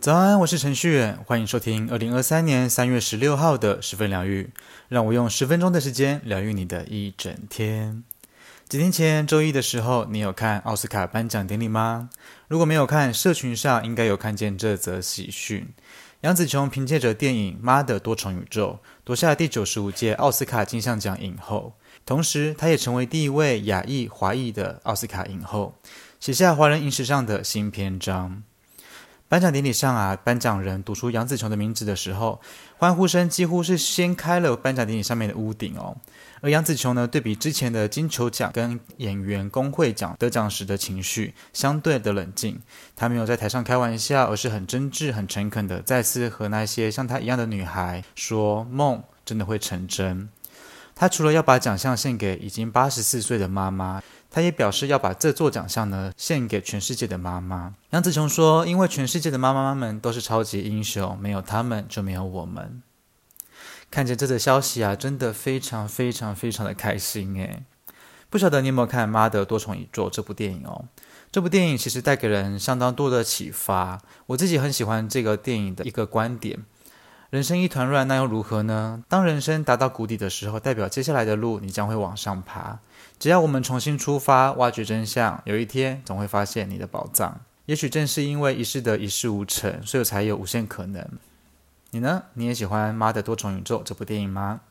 [0.00, 4.50] 早安，我是程序员，欢迎收听二零二三年三月十六号的十分疗愈。
[4.88, 8.04] 让我用十分钟的时间疗愈你的一整天。
[8.68, 12.08] 几天前周一的时候，你有看奥斯卡颁奖典礼吗？
[12.46, 15.68] 如果没有看，社群上应该有看见这则喜讯。
[16.22, 21.74] 杨紫琼凭借着电影《妈的多重宇宙》夺下第九十五届奥斯卡金像奖影后，
[22.08, 25.74] 同时她也成为第一位亚裔华裔的奥斯卡影后，
[26.18, 28.42] 写下华人影史上的新篇章。
[29.28, 32.40] 颁奖典礼上啊，颁奖人读出杨紫琼的名字的时候，
[32.78, 35.98] 欢呼声几乎是掀开了颁奖典礼上面的屋顶哦。
[36.40, 42.58] 而杨紫琼呢，对比之前的金球奖跟演员工会奖得奖时的情绪相对的冷静，
[42.96, 50.30] 她没有在台上开玩笑，而是很真挚、很诚恳的再次和那些像她一样的女孩说：“梦真的会成真。”
[50.98, 54.02] 他除了要把奖项献给已经八十四岁的妈妈。
[54.30, 57.74] 他也表示要把这座奖项呢献给全世界的妈妈。
[57.90, 62.82] 杨紫琼说：“因为全世界的妈妈们都是超级英雄，没有他们就没有我们。”
[63.90, 67.64] 看见这则消息啊，真的非常非常非常的开心诶。
[68.28, 70.84] 不晓得你有没有看《妈的多重宇宙》这部电影哦？
[71.32, 74.02] 这部电影其实带给人相当多的启发。
[74.26, 76.66] 我自己很喜欢这个电影的一个观点。
[77.30, 79.04] 人生一团乱，那又如何呢？
[79.06, 82.78] 当人生达到谷底的时候，代表接下来的路你将会往上爬。
[83.18, 87.38] 只要我们重新出发，挖掘真相，有一天总会发现你的宝藏。
[87.66, 91.06] 也许正是因为一世得一事无成，所以才有无限可能。
[91.90, 92.22] 你呢？
[92.32, 94.62] 你也喜欢《妈的多重宇宙》这部电影吗？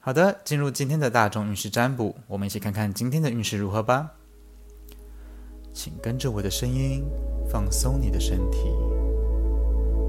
[0.00, 4.10] 好的，进入今天的大众运势占卜，我们一起看看今天的运势如何吧。
[5.72, 7.04] 请跟着我的声音，
[7.48, 8.87] 放松你的身体。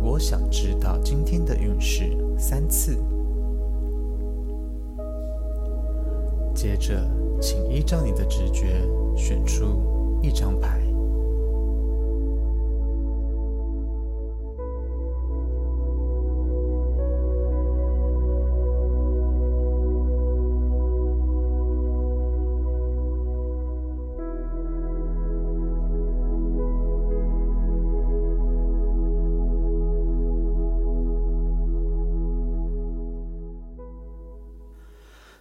[0.00, 2.96] 我想知道今天的运势三次。
[6.54, 7.08] 接着，
[7.40, 8.80] 请依照你的直觉
[9.16, 10.80] 选出一张牌。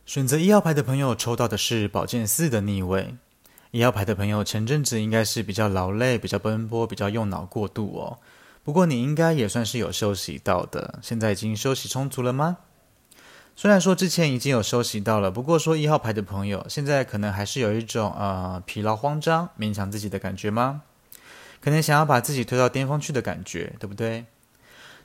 [0.07, 3.13] 选择一号牌的朋友抽到的是宝剑四的逆位。
[3.71, 8.17] 一号牌的朋友前阵子应该是比较劳累、比较奔波、比较用脑过度哦。
[8.63, 10.99] 不过你应该也算是有休息到的。
[11.01, 12.59] 现在已经休息充足了吗？
[13.57, 20.83] 虽然说之前已经有休息到了，不过说一号牌的朋友现在可能还是有一种呃疲劳、慌张、勉强自己的感觉吗？
[21.59, 24.23] 可能想要把自己推到巅峰去的感觉，对不对？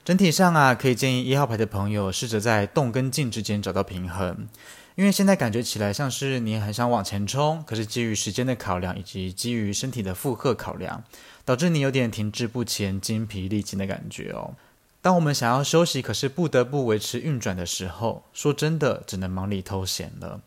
[0.05, 4.47] 整体上啊，可以建议一号牌的朋友试着在动跟静之间找到平衡。
[4.95, 11.03] 因为现在感觉起来像是你很想往前冲，可是基于时间的考量以及基于身体的负荷考量，
[11.43, 14.53] 导致你有点停滞不前、精疲力尽的感觉哦。
[15.01, 20.41] 当我们想要休息，可是不得不维持运转的时候，说真的，只能忙里偷闲了。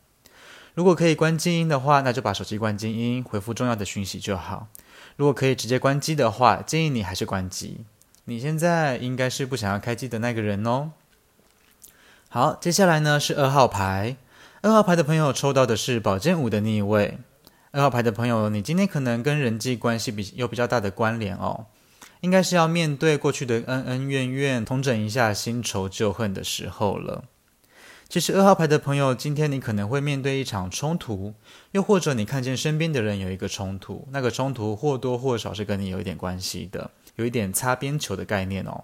[0.75, 4.69] 如果可以关静音的话，那就把手机关静音，回复重要的讯息就好。
[5.17, 7.85] 如果可以直接关机的话，建议你还是关机。
[8.27, 10.93] 你现在应该是不想要开机的那个人哦。
[12.29, 14.17] 好，接下来呢是二号牌。
[14.67, 17.19] 二号牌的朋友抽到的是宝剑五的逆位。
[17.71, 21.67] 二号牌的朋友，你今天可能跟人际关系比有比较大的关联哦，
[22.21, 27.23] 应该是要面对过去的恩恩怨怨，统整一下新仇旧恨的时候了。
[28.09, 31.35] 其实二号牌的朋友，今天你可能会面对一场冲突，
[31.71, 38.83] 又或者你看见身边的人有一个冲突，那个冲突或多或少是跟你有一点关系的，有一点擦边球的概念哦。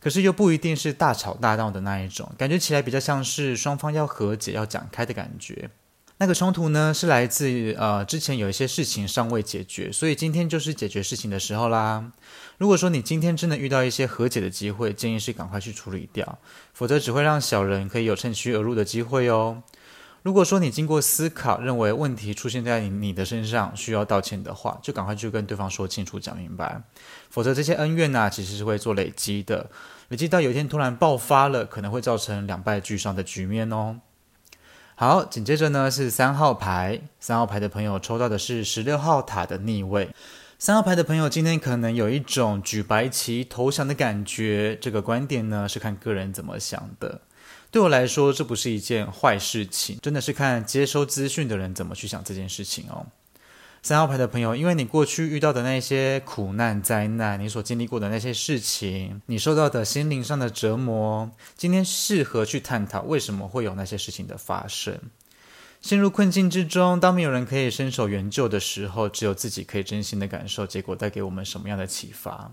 [0.00, 5.70] 可是又不一定是大吵大闹的那一种，感觉起来比较像是双方要和解、要讲开的感觉。
[6.16, 12.12] 那个冲突呢，是来自呃之前有一些事情尚未解决，所以今天就是解决事情的时候啦。
[12.58, 16.38] 如果说你今天真的遇到一些和解的机会，建议是赶快去处理掉，
[16.74, 19.62] 否则只会让小人可以有趁虚而入的机会哦。
[20.22, 26.82] 如果说你经过思考，认为问题出现在你你的身上，需要道歉的话，就赶快去跟对方说清楚、讲明白，
[27.30, 29.70] 否则这些恩怨呢、其实是会做累积的，
[30.08, 34.00] 累积到有一天突然爆发了，可能会造成两败俱伤的局面哦。
[34.94, 40.10] 好，紧接着呢是三号牌，三号牌的朋友抽到的是十六号塔的逆位。
[40.58, 47.22] 三号牌的朋友今天可能有一种举白旗投降的感觉，这个观点呢是看个人怎么想的。
[47.70, 53.06] 对我来说，这不是一件坏事情，真的是看接收资讯的人怎么去想这件事情哦。
[53.82, 64.98] 三号牌的朋友，因为你过去遇到的那些苦难灾难，你所经历过的那些事情，你受到的心灵上的折磨，今天适合去探讨为什么会有那些事情的发生。
[65.80, 72.52] 陷入困境之中，当没有人可以伸手援救的时候，只有自己可以真心的感受结果带给我们什么样的启发。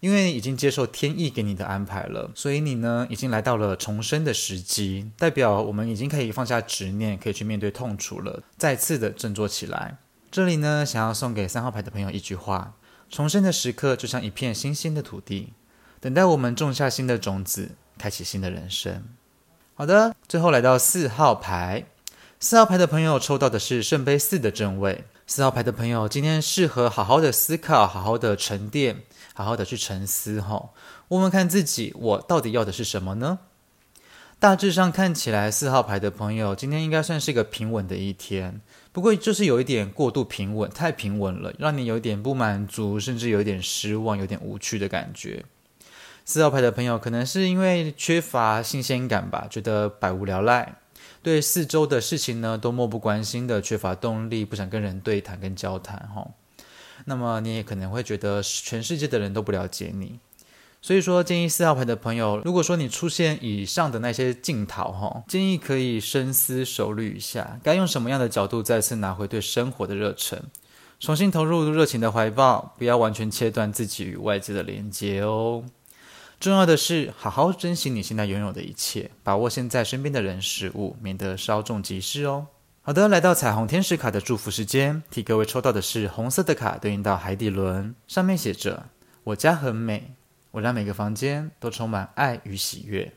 [0.00, 9.98] 因为你已经接受天意给你的安排了，所以你呢已经来到了重生的时机，代表我们已经可以放下执念，可以去面对痛楚了，再次的振作起来。
[10.30, 12.74] 这里呢，想要送给三号牌的朋友一句话：
[13.10, 15.52] 重生的时刻就像一片新鲜的土地，
[16.00, 19.04] 等待我们种下新的种子，开启新的人生。
[19.74, 21.86] 好的，最后来到四号牌。
[22.38, 25.04] 四号牌的朋友抽到的是圣杯四的正位。
[25.30, 30.40] 四号牌的朋友今天适合好好的思考，好好的沉淀，好好的去沉思。
[30.40, 30.70] 哈，
[31.06, 33.38] 问问看自己，我到底要的是什么呢？
[34.40, 38.60] 大致上看起来，四号牌的朋友今天应该算是一个平稳的一天。
[38.90, 45.44] 不过就是有一点过度平稳，太平稳了，让你有点不满足，甚至有一点失望，有点无趣的感觉。
[46.24, 50.74] 四号牌的朋友可能是因为缺乏新鲜感吧，觉得百无聊赖。
[51.22, 56.28] 对四周的事情呢，都漠不关心的，缺乏动力，不想跟人对谈跟交谈哈。
[57.04, 60.18] 那么你也可能会觉得全世界的人都不了解你，
[60.82, 70.42] 所以说建议四号牌的朋友，如果说你出现以上的那些镜头哈，建议可以深思熟虑一下，该用什么样的角度再次拿回对生活的热忱，
[70.98, 75.64] 重新投入热情的怀抱，不要完全切断自己与外界的连接哦。
[76.40, 82.46] 重要的是，好好珍惜你现在拥有的一切，把握现在身边的人事物，免得稍纵即逝哦。
[82.80, 88.86] 好的，来到彩虹天使卡的祝福时间，替各位抽到的是红色的卡，对应到海底轮，上面写着
[89.24, 90.14] ：“我家很美，
[90.52, 93.12] 我让每个房间都充满爱与喜悦。”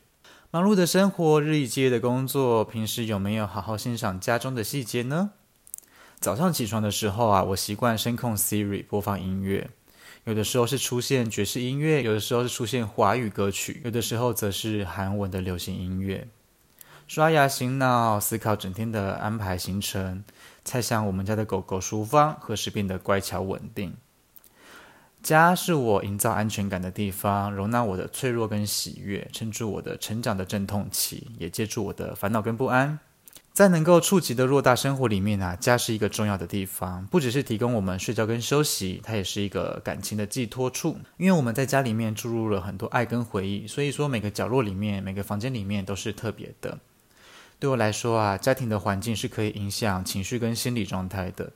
[0.51, 5.31] 忙碌的生活，日以继夜的工作，平时有没有好好欣赏家中的细节呢？
[6.19, 9.69] 早上起床的时候啊，我习惯声控 Siri 播放音乐。
[10.25, 16.27] 有的时候是出现爵士音乐，有的时候是出现华语歌曲，有的时候则是韩文的流行音乐。
[17.07, 20.23] 刷牙醒脑，思考整天的安排行程，
[20.63, 23.93] 猜想我们家的狗狗淑芳何时变得乖巧稳定。
[25.21, 32.97] 家是我营造安全感的地方，容纳我的脆弱跟喜悦，撑住我的成长的阵痛期，也接住我的烦恼跟不安。
[33.53, 40.97] 在能够触及的偌大生活里面啊，家是一个重要的地方，不只是提供我们睡觉跟休息，它也是一个感情的寄托处。
[41.17, 46.79] 因为我们在家里面注入了很多爱跟回忆，所以说每个角落里面、每个房间里面都是特别的。
[47.59, 51.51] 对我来说啊，家庭的环境是可以影响情绪跟心理状态的。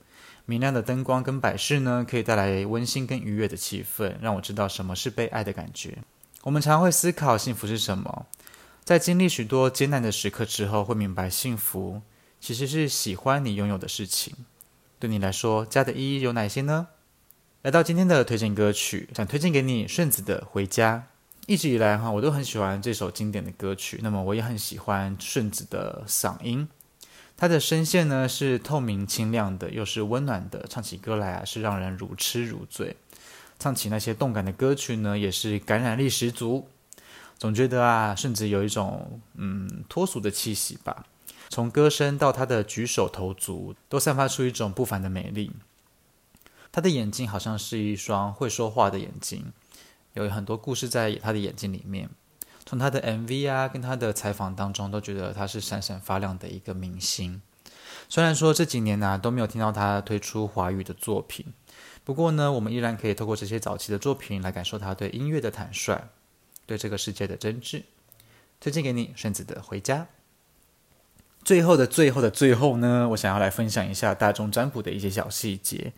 [0.45, 5.97] 明亮的灯光跟摆饰呢，可以带来温馨跟愉悦的气氛，让我知道什么是被爱的感觉。
[6.43, 8.27] 我们常会思考幸福是什么。
[8.87, 12.01] 在经历许多艰难的时刻之后，会明白幸福
[12.39, 14.33] 其实是喜欢你拥有的事情。
[14.97, 16.87] 对你来说，家的意义有哪些呢？
[17.63, 21.09] 来到今天的推荐歌曲，想推荐给你顺子的《回家》。
[21.47, 23.99] 一直以来哈，我都很喜欢这首经典的歌曲。
[24.01, 26.69] 那么我也很喜欢顺子的嗓音，
[27.35, 32.95] 他的声线呢是透明清亮的，又是温暖的，唱起歌来啊是让人如痴如醉。
[33.59, 36.69] 唱起那些动感的歌曲呢，也是感染力十足。
[37.37, 41.05] 总觉得啊，甚至有一种嗯脱俗的气息吧。
[41.49, 45.51] 从歌声到他的举手投足，都散发出一种不凡的美丽。
[46.71, 49.53] 他的眼睛好像是一双会说话的眼睛，
[50.13, 52.09] 有很多故事在他的眼睛里面。
[52.65, 57.41] 从他的 MV 啊，跟他的采访当中，都觉得他是闪闪发亮的一个明星。
[58.09, 61.45] 虽然说这几年呢、都没有听到他推出华语的作品，
[62.03, 66.09] 不过呢，我们依然可以透过这些早期的作品来感受他对音乐的坦率。
[66.67, 67.81] 对这个世界的真挚，
[68.59, 70.01] 推荐给你顺子的《回家》。
[71.47, 75.93] 最后的最后的最后呢，我想要来分享一下大众占卜的一些小细节。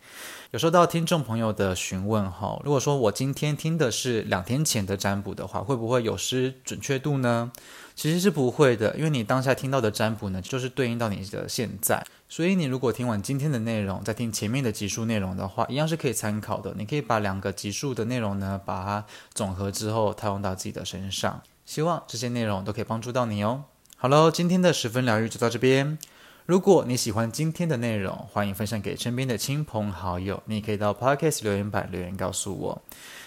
[0.52, 7.50] 有收到听众朋友的询问哈，如果说我今天听的是两天前的占卜的话，会不会有失准确度呢？
[7.96, 12.06] 其实是不会的，因为你当下听到的占卜呢，就是对应到你的现在。
[12.28, 16.72] 所以你如果听完今天的内容，再听前面的集数内容的话，一样是可以参考的。
[16.78, 19.04] 你可以把两个集数的内容呢，把它
[19.34, 21.42] 总和之后套用到自己的身上。
[21.66, 23.64] 希望这些内容都可以帮助到你哦。
[24.02, 25.98] 好喽，今天的十分疗愈就到这边。
[26.46, 30.42] 如果你喜欢今天的内容，欢迎分享给身边的亲朋好友。
[30.46, 32.82] 你也可以到 Podcast 留言板留言告诉我，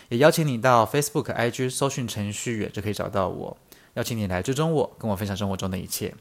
[0.10, 3.56] 也邀请你到 Facebook、IG 搜寻程序员就可以找到我。
[3.94, 6.16] 邀请你来追踪我，跟我分享生活中的一切。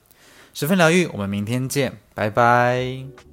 [0.52, 3.31] 十分疗愈，我们明天见，拜拜。